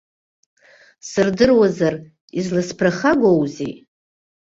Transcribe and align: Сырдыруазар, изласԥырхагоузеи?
Сырдыруазар, 1.09 1.95
изласԥырхагоузеи? 2.39 3.73